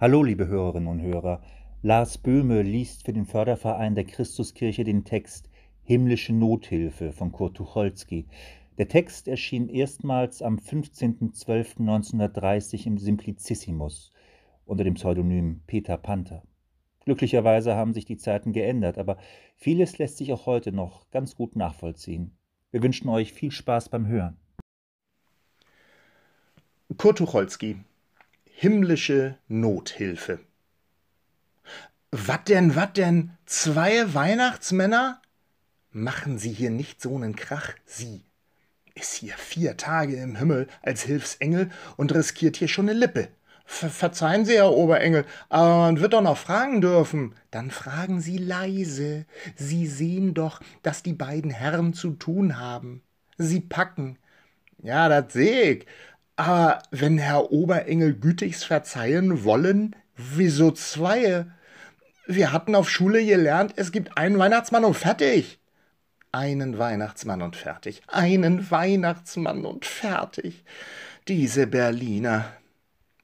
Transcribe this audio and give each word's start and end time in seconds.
Hallo, 0.00 0.24
liebe 0.24 0.48
Hörerinnen 0.48 0.88
und 0.88 1.02
Hörer. 1.02 1.40
Lars 1.80 2.18
Böhme 2.18 2.62
liest 2.62 3.04
für 3.04 3.12
den 3.12 3.26
Förderverein 3.26 3.94
der 3.94 4.02
Christuskirche 4.02 4.82
den 4.82 5.04
Text 5.04 5.48
Himmlische 5.84 6.32
Nothilfe 6.32 7.12
von 7.12 7.30
Kurt 7.30 7.56
Tucholsky. 7.56 8.26
Der 8.76 8.88
Text 8.88 9.28
erschien 9.28 9.68
erstmals 9.68 10.42
am 10.42 10.56
15.12.1930 10.56 12.86
im 12.86 12.98
Simplicissimus 12.98 14.10
unter 14.66 14.82
dem 14.82 14.94
Pseudonym 14.94 15.62
Peter 15.68 15.96
Panther. 15.96 16.42
Glücklicherweise 17.04 17.76
haben 17.76 17.94
sich 17.94 18.04
die 18.04 18.16
Zeiten 18.16 18.52
geändert, 18.52 18.98
aber 18.98 19.16
vieles 19.54 19.98
lässt 19.98 20.16
sich 20.16 20.32
auch 20.32 20.46
heute 20.46 20.72
noch 20.72 21.08
ganz 21.12 21.36
gut 21.36 21.54
nachvollziehen. 21.54 22.36
Wir 22.72 22.82
wünschen 22.82 23.08
euch 23.08 23.32
viel 23.32 23.52
Spaß 23.52 23.90
beim 23.90 24.08
Hören. 24.08 24.38
Kurt 26.96 27.18
Tucholsky 27.18 27.76
Himmlische 28.56 29.36
Nothilfe 29.48 30.38
Wat 32.12 32.48
denn, 32.48 32.76
wat 32.76 32.96
denn? 32.96 33.32
Zwei 33.46 34.14
Weihnachtsmänner? 34.14 35.20
Machen 35.90 36.38
Sie 36.38 36.52
hier 36.52 36.70
nicht 36.70 37.02
so 37.02 37.18
nen 37.18 37.34
Krach, 37.34 37.74
Sie. 37.84 38.22
Ist 38.94 39.14
hier 39.14 39.34
vier 39.34 39.76
Tage 39.76 40.16
im 40.16 40.36
Himmel 40.36 40.68
als 40.82 41.02
Hilfsengel 41.02 41.68
und 41.96 42.14
riskiert 42.14 42.56
hier 42.56 42.68
schon 42.68 42.84
ne 42.84 42.92
Lippe. 42.92 43.28
Ver 43.66 43.90
verzeihen 43.90 44.44
Sie, 44.44 44.54
Herr 44.54 44.70
Oberengel, 44.70 45.24
aber 45.48 45.78
man 45.78 45.98
wird 45.98 46.12
doch 46.12 46.22
noch 46.22 46.38
fragen 46.38 46.80
dürfen. 46.80 47.34
Dann 47.50 47.72
fragen 47.72 48.20
Sie 48.20 48.38
leise. 48.38 49.26
Sie 49.56 49.88
sehen 49.88 50.32
doch, 50.32 50.60
dass 50.84 51.02
die 51.02 51.12
beiden 51.12 51.50
Herren 51.50 51.92
zu 51.92 52.12
tun 52.12 52.60
haben. 52.60 53.02
Sie 53.36 53.60
packen. 53.60 54.16
Ja, 54.80 55.08
das 55.08 55.32
seh 55.32 55.72
ich. 55.72 55.86
Aber 56.36 56.82
wenn 56.90 57.18
Herr 57.18 57.52
Oberengel 57.52 58.14
gütigst 58.14 58.64
verzeihen 58.64 59.44
wollen, 59.44 59.94
wieso 60.16 60.70
zwei? 60.72 61.46
Wir 62.26 62.52
hatten 62.52 62.74
auf 62.74 62.90
Schule 62.90 63.24
gelernt, 63.24 63.74
es 63.76 63.92
gibt 63.92 64.16
einen 64.16 64.38
Weihnachtsmann 64.38 64.84
und 64.84 64.94
fertig. 64.94 65.58
Einen 66.32 66.78
Weihnachtsmann 66.78 67.42
und 67.42 67.54
fertig. 67.54 68.02
Einen 68.08 68.70
Weihnachtsmann 68.70 69.64
und 69.64 69.86
fertig. 69.86 70.64
Diese 71.28 71.68
Berliner. 71.68 72.50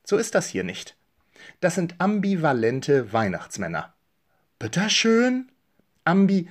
So 0.04 0.16
ist 0.16 0.36
das 0.36 0.46
hier 0.46 0.62
nicht. 0.62 0.96
Das 1.60 1.74
sind 1.74 1.96
ambivalente 1.98 3.12
Weihnachtsmänner. 3.12 3.92
Bitteschön? 4.60 5.50
Ambi. 6.04 6.48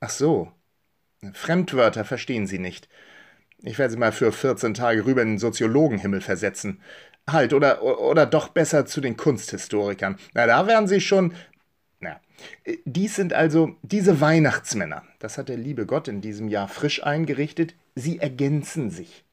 Ach 0.00 0.10
so. 0.10 0.50
Fremdwörter 1.32 2.04
verstehen 2.04 2.46
Sie 2.46 2.58
nicht. 2.58 2.88
Ich 3.62 3.78
werde 3.78 3.92
Sie 3.92 3.98
mal 3.98 4.12
für 4.12 4.32
14 4.32 4.74
Tage 4.74 5.04
rüber 5.04 5.22
in 5.22 5.28
den 5.28 5.38
Soziologenhimmel 5.38 6.20
versetzen. 6.20 6.80
Halt, 7.28 7.52
oder, 7.52 7.82
oder 7.82 8.26
doch 8.26 8.48
besser 8.48 8.86
zu 8.86 9.00
den 9.00 9.16
Kunsthistorikern. 9.16 10.16
Na, 10.34 10.46
da 10.46 10.66
werden 10.66 10.88
Sie 10.88 11.00
schon 11.00 11.34
ja. 12.00 12.20
Dies 12.84 13.16
sind 13.16 13.32
also 13.34 13.76
diese 13.82 14.20
Weihnachtsmänner. 14.20 15.02
Das 15.18 15.36
hat 15.36 15.48
der 15.48 15.58
liebe 15.58 15.86
Gott 15.86 16.08
in 16.08 16.20
diesem 16.20 16.48
Jahr 16.48 16.68
frisch 16.68 17.02
eingerichtet. 17.02 17.74
Sie 17.94 18.18
ergänzen 18.18 18.90
sich. 18.90 19.24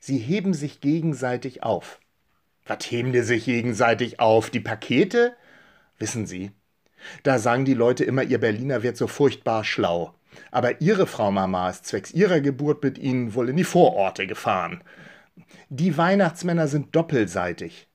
Sie 0.00 0.18
heben 0.18 0.54
sich 0.54 0.80
gegenseitig 0.80 1.62
auf. 1.62 1.98
Was 2.66 2.90
heben 2.90 3.12
die 3.12 3.22
sich 3.22 3.46
gegenseitig 3.46 4.20
auf? 4.20 4.50
Die 4.50 4.60
Pakete? 4.60 5.34
Wissen 5.98 6.26
Sie, 6.26 6.52
da 7.22 7.38
sagen 7.38 7.64
die 7.64 7.74
Leute 7.74 8.04
immer, 8.04 8.22
ihr 8.22 8.38
Berliner 8.38 8.82
wird 8.82 8.96
so 8.96 9.06
furchtbar 9.06 9.64
schlau. 9.64 10.14
Aber 10.50 10.80
ihre 10.80 11.06
Frau 11.06 11.30
Mama 11.30 11.70
ist 11.70 11.86
zwecks 11.86 12.12
ihrer 12.12 12.40
Geburt 12.40 12.82
mit 12.82 12.98
ihnen 12.98 13.34
wohl 13.34 13.48
in 13.48 13.56
die 13.56 13.64
Vororte 13.64 14.26
gefahren. 14.26 14.82
Die 15.68 15.96
Weihnachtsmänner 15.96 16.68
sind 16.68 16.94
doppelseitig. 16.94 17.88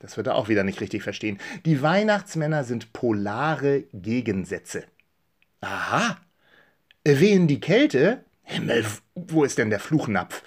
Das 0.00 0.16
wird 0.16 0.28
er 0.28 0.36
auch 0.36 0.48
wieder 0.48 0.64
nicht 0.64 0.80
richtig 0.80 1.02
verstehen. 1.02 1.38
Die 1.66 1.82
Weihnachtsmänner 1.82 2.64
sind 2.64 2.92
polare 2.92 3.84
Gegensätze. 3.92 4.84
Aha. 5.60 6.16
Wehen 7.04 7.48
die 7.48 7.60
Kälte? 7.60 8.24
Himmel, 8.42 8.84
wo 9.14 9.44
ist 9.44 9.58
denn 9.58 9.70
der 9.70 9.80
Fluchnapf? 9.80 10.42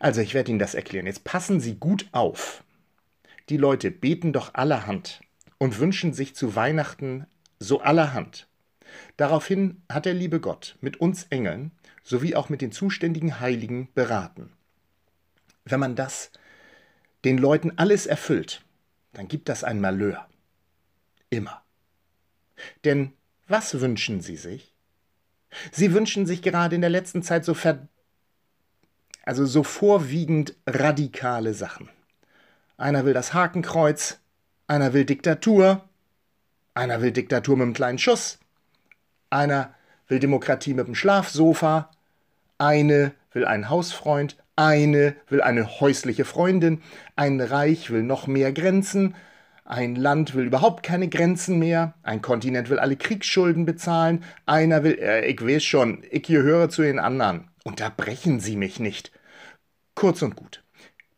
Also, 0.00 0.20
ich 0.20 0.34
werde 0.34 0.50
Ihnen 0.50 0.58
das 0.58 0.74
erklären. 0.74 1.06
Jetzt 1.06 1.24
passen 1.24 1.60
Sie 1.60 1.76
gut 1.76 2.08
auf. 2.12 2.64
Die 3.48 3.56
Leute 3.56 3.90
beten 3.90 4.32
doch 4.32 4.54
allerhand 4.54 5.20
und 5.58 5.78
wünschen 5.78 6.12
sich 6.12 6.34
zu 6.34 6.56
Weihnachten 6.56 7.26
so 7.58 7.80
allerhand. 7.80 8.48
Daraufhin 9.16 9.82
hat 9.90 10.06
der 10.06 10.14
liebe 10.14 10.40
Gott 10.40 10.76
mit 10.80 10.98
uns 11.00 11.24
Engeln 11.30 11.72
sowie 12.02 12.34
auch 12.34 12.48
mit 12.48 12.60
den 12.60 12.72
zuständigen 12.72 13.40
Heiligen 13.40 13.88
beraten. 13.94 14.52
Wenn 15.64 15.80
man 15.80 15.96
das 15.96 16.30
den 17.24 17.38
Leuten 17.38 17.72
alles 17.76 18.06
erfüllt, 18.06 18.62
dann 19.12 19.28
gibt 19.28 19.48
das 19.48 19.64
ein 19.64 19.80
Malheur. 19.80 20.28
Immer. 21.30 21.62
Denn 22.84 23.12
was 23.48 23.80
wünschen 23.80 24.20
sie 24.20 24.36
sich? 24.36 24.74
Sie 25.72 25.92
wünschen 25.92 26.26
sich 26.26 26.42
gerade 26.42 26.74
in 26.74 26.80
der 26.80 26.90
letzten 26.90 27.22
Zeit 27.22 27.44
so 27.44 27.54
ver 27.54 27.88
also 29.26 29.46
so 29.46 29.62
vorwiegend 29.62 30.54
radikale 30.66 31.54
Sachen. 31.54 31.88
Einer 32.76 33.06
will 33.06 33.14
das 33.14 33.32
Hakenkreuz, 33.32 34.18
einer 34.66 34.92
will 34.92 35.06
Diktatur, 35.06 35.88
einer 36.74 37.00
will 37.00 37.10
Diktatur 37.10 37.56
mit 37.56 37.62
einem 37.62 37.72
kleinen 37.72 37.98
Schuss, 37.98 38.38
einer 39.34 39.74
will 40.08 40.20
Demokratie 40.20 40.74
mit 40.74 40.86
dem 40.86 40.94
Schlafsofa, 40.94 41.90
eine 42.58 43.12
will 43.32 43.44
einen 43.44 43.68
Hausfreund, 43.68 44.36
eine 44.56 45.16
will 45.28 45.42
eine 45.42 45.80
häusliche 45.80 46.24
Freundin, 46.24 46.82
ein 47.16 47.40
Reich 47.40 47.90
will 47.90 48.02
noch 48.02 48.26
mehr 48.26 48.52
Grenzen, 48.52 49.14
ein 49.64 49.96
Land 49.96 50.34
will 50.34 50.46
überhaupt 50.46 50.82
keine 50.82 51.08
Grenzen 51.08 51.58
mehr, 51.58 51.94
ein 52.02 52.22
Kontinent 52.22 52.70
will 52.70 52.78
alle 52.78 52.96
Kriegsschulden 52.96 53.64
bezahlen, 53.64 54.22
einer 54.46 54.84
will, 54.84 54.98
äh, 55.00 55.26
ich 55.26 55.44
weiß 55.44 55.64
schon, 55.64 56.04
ich 56.10 56.22
gehöre 56.22 56.68
zu 56.68 56.82
den 56.82 56.98
anderen. 56.98 57.48
Unterbrechen 57.64 58.40
Sie 58.40 58.56
mich 58.56 58.78
nicht. 58.78 59.10
Kurz 59.94 60.22
und 60.22 60.36
gut, 60.36 60.62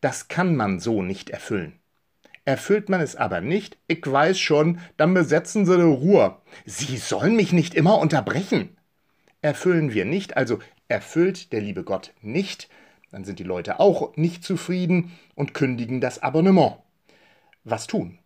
das 0.01 0.29
kann 0.29 0.55
man 0.55 0.79
so 0.79 1.03
nicht 1.03 1.31
erfüllen. 1.31 1.81
Erfüllt 2.47 2.89
man 2.89 3.01
es 3.01 3.17
aber 3.17 3.41
nicht, 3.41 3.77
ich 3.89 4.07
weiß 4.07 4.39
schon, 4.39 4.79
dann 4.97 5.13
besetzen 5.15 5.67
Sie 5.67 5.77
die 5.77 5.83
Ruhe. 5.83 6.37
Sie 6.65 6.97
sollen 6.97 7.35
mich 7.35 7.53
nicht 7.53 7.75
immer 7.75 7.99
unterbrechen. 7.99 8.77
Erfüllen 9.43 9.93
wir 9.93 10.05
nicht, 10.05 10.37
also 10.37 10.61
erfüllt 10.87 11.53
der 11.53 11.61
liebe 11.61 11.83
Gott 11.83 12.15
nicht, 12.23 12.69
dann 13.11 13.25
sind 13.25 13.41
die 13.41 13.45
Leute 13.45 13.81
auch 13.81 14.17
nicht 14.17 14.45
zufrieden 14.45 15.11
und 15.35 15.55
kündigen 15.55 16.01
das 16.01 16.23
Abonnement. 16.23 16.77
Was 17.65 17.89
tun? 17.89 18.19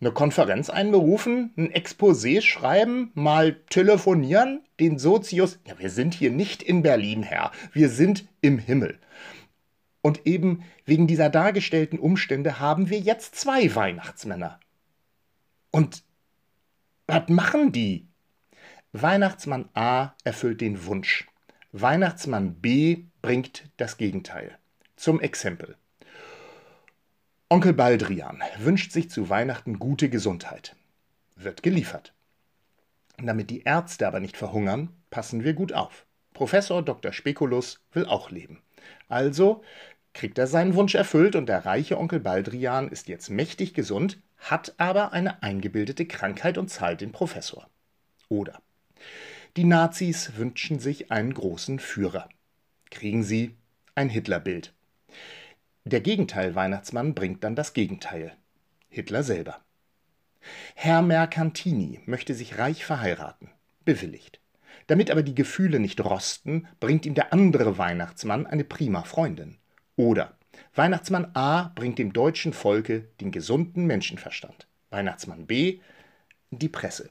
Eine 0.00 0.12
Konferenz 0.12 0.70
einberufen, 0.70 1.52
ein 1.58 1.70
Exposé 1.72 2.40
schreiben, 2.40 3.10
mal 3.12 3.56
telefonieren, 3.68 4.62
den 4.80 4.98
Sozius. 4.98 5.58
Ja, 5.66 5.78
wir 5.78 5.90
sind 5.90 6.14
hier 6.14 6.30
nicht 6.30 6.62
in 6.62 6.82
Berlin, 6.82 7.22
Herr, 7.22 7.52
wir 7.74 7.90
sind 7.90 8.24
im 8.40 8.58
Himmel. 8.58 8.98
Und 10.02 10.26
eben 10.26 10.64
wegen 10.84 11.06
dieser 11.06 11.30
dargestellten 11.30 11.98
Umstände 11.98 12.58
haben 12.58 12.90
wir 12.90 12.98
jetzt 12.98 13.36
zwei 13.36 13.74
Weihnachtsmänner. 13.74 14.58
Und 15.70 16.02
was 17.06 17.28
machen 17.28 17.72
die? 17.72 18.08
Weihnachtsmann 18.92 19.68
A 19.74 20.14
erfüllt 20.24 20.60
den 20.60 20.84
Wunsch. 20.84 21.26
Weihnachtsmann 21.72 22.60
B 22.60 23.04
bringt 23.22 23.70
das 23.78 23.96
Gegenteil. 23.96 24.58
Zum 24.96 25.20
Exempel. 25.20 25.76
Onkel 27.48 27.72
Baldrian 27.72 28.42
wünscht 28.58 28.92
sich 28.92 29.08
zu 29.08 29.28
Weihnachten 29.28 29.78
gute 29.78 30.08
Gesundheit. 30.10 30.76
Wird 31.36 31.62
geliefert. 31.62 32.12
Damit 33.18 33.50
die 33.50 33.62
Ärzte 33.62 34.06
aber 34.06 34.20
nicht 34.20 34.36
verhungern, 34.36 34.90
passen 35.10 35.44
wir 35.44 35.54
gut 35.54 35.72
auf. 35.72 36.06
Professor 36.34 36.82
Dr. 36.82 37.12
Spekulus 37.12 37.84
will 37.92 38.06
auch 38.06 38.30
leben. 38.30 38.62
Also 39.08 39.62
kriegt 40.14 40.38
er 40.38 40.46
seinen 40.46 40.74
Wunsch 40.74 40.94
erfüllt 40.94 41.36
und 41.36 41.46
der 41.46 41.64
reiche 41.64 41.98
Onkel 41.98 42.20
Baldrian 42.20 42.88
ist 42.88 43.08
jetzt 43.08 43.30
mächtig 43.30 43.74
gesund, 43.74 44.18
hat 44.38 44.74
aber 44.78 45.12
eine 45.12 45.42
eingebildete 45.42 46.06
Krankheit 46.06 46.58
und 46.58 46.68
zahlt 46.68 47.00
den 47.00 47.12
Professor. 47.12 47.68
Oder 48.28 48.60
die 49.56 49.64
Nazis 49.64 50.36
wünschen 50.36 50.78
sich 50.78 51.10
einen 51.10 51.34
großen 51.34 51.78
Führer. 51.78 52.28
Kriegen 52.90 53.22
sie 53.22 53.54
ein 53.94 54.08
Hitlerbild. 54.08 54.72
Der 55.84 56.00
Gegenteil-Weihnachtsmann 56.00 57.14
bringt 57.14 57.44
dann 57.44 57.54
das 57.54 57.74
Gegenteil. 57.74 58.34
Hitler 58.88 59.22
selber. 59.22 59.60
Herr 60.74 61.02
Mercantini 61.02 62.00
möchte 62.06 62.34
sich 62.34 62.58
reich 62.58 62.84
verheiraten. 62.84 63.50
Bewilligt. 63.84 64.41
Damit 64.86 65.10
aber 65.10 65.22
die 65.22 65.34
Gefühle 65.34 65.80
nicht 65.80 66.04
rosten, 66.04 66.66
bringt 66.80 67.06
ihm 67.06 67.14
der 67.14 67.32
andere 67.32 67.78
Weihnachtsmann 67.78 68.46
eine 68.46 68.64
prima 68.64 69.02
Freundin. 69.02 69.58
Oder 69.96 70.36
Weihnachtsmann 70.74 71.30
A 71.34 71.72
bringt 71.74 71.98
dem 71.98 72.12
deutschen 72.12 72.52
Volke 72.52 73.08
den 73.20 73.30
gesunden 73.30 73.86
Menschenverstand. 73.86 74.66
Weihnachtsmann 74.90 75.46
B 75.46 75.80
die 76.50 76.68
Presse. 76.68 77.10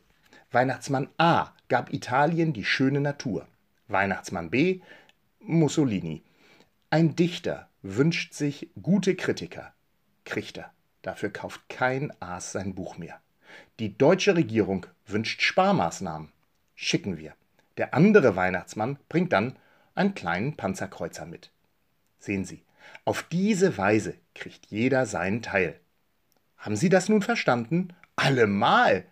Weihnachtsmann 0.51 1.09
A 1.17 1.53
gab 1.67 1.93
Italien 1.93 2.53
die 2.53 2.65
schöne 2.65 3.01
Natur. 3.01 3.47
Weihnachtsmann 3.87 4.49
B 4.49 4.81
Mussolini. 5.39 6.23
Ein 6.89 7.15
Dichter 7.15 7.69
wünscht 7.81 8.33
sich 8.33 8.69
gute 8.81 9.15
Kritiker. 9.15 9.73
Kriegt 10.25 10.57
er. 10.57 10.71
Dafür 11.01 11.31
kauft 11.31 11.67
kein 11.69 12.13
Aas 12.21 12.51
sein 12.51 12.75
Buch 12.75 12.97
mehr. 12.97 13.19
Die 13.79 13.97
deutsche 13.97 14.35
Regierung 14.35 14.85
wünscht 15.07 15.41
Sparmaßnahmen. 15.41 16.31
Schicken 16.75 17.17
wir. 17.17 17.33
Der 17.77 17.93
andere 17.93 18.35
Weihnachtsmann 18.35 18.97
bringt 19.09 19.33
dann 19.33 19.55
einen 19.95 20.13
kleinen 20.13 20.55
Panzerkreuzer 20.57 21.25
mit. 21.25 21.51
Sehen 22.19 22.45
Sie, 22.45 22.63
auf 23.05 23.23
diese 23.23 23.77
Weise 23.77 24.15
kriegt 24.35 24.67
jeder 24.67 25.05
seinen 25.05 25.41
Teil. 25.41 25.79
Haben 26.57 26.75
Sie 26.75 26.89
das 26.89 27.09
nun 27.09 27.21
verstanden? 27.21 27.93
Allemal. 28.15 29.05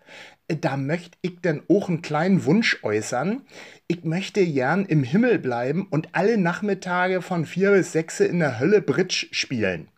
Da 0.47 0.77
möcht 0.77 1.17
ich 1.21 1.41
denn 1.41 1.63
auch 1.69 1.89
einen 1.89 2.01
kleinen 2.01 2.45
Wunsch 2.45 2.83
äußern. 2.83 3.43
Ich 3.87 4.03
möchte 4.03 4.45
gern 4.45 4.85
im 4.85 5.03
Himmel 5.03 5.39
bleiben 5.39 5.87
und 5.89 6.09
alle 6.13 6.37
Nachmittage 6.37 7.21
von 7.21 7.45
vier 7.45 7.71
bis 7.71 7.91
sechs 7.91 8.19
in 8.19 8.39
der 8.39 8.59
Hölle 8.59 8.81
Bridge 8.81 9.27
spielen. 9.31 9.89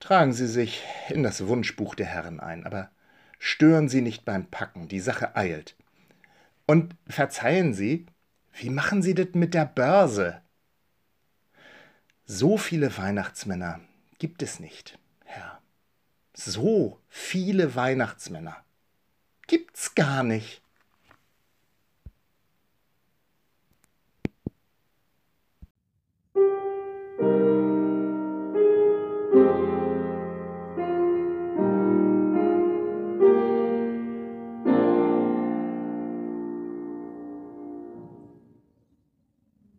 Tragen 0.00 0.32
Sie 0.32 0.46
sich 0.48 0.82
in 1.08 1.22
das 1.22 1.46
Wunschbuch 1.46 1.94
der 1.94 2.06
Herren 2.06 2.40
ein, 2.40 2.66
aber 2.66 2.90
stören 3.38 3.88
Sie 3.88 4.00
nicht 4.00 4.24
beim 4.24 4.46
Packen, 4.46 4.88
die 4.88 5.00
Sache 5.00 5.34
eilt. 5.36 5.76
Und 6.66 6.96
verzeihen 7.06 7.74
Sie, 7.74 8.06
wie 8.52 8.70
machen 8.70 9.02
Sie 9.02 9.14
das 9.14 9.28
mit 9.34 9.54
der 9.54 9.66
Börse? 9.66 10.40
So 12.24 12.56
viele 12.56 12.96
Weihnachtsmänner 12.96 13.80
gibt 14.18 14.42
es 14.42 14.60
nicht, 14.60 14.98
Herr. 15.24 15.60
So 16.32 17.00
viele 17.08 17.74
Weihnachtsmänner 17.74 18.64
gibt's 19.46 19.94
gar 19.94 20.22
nicht. 20.22 20.63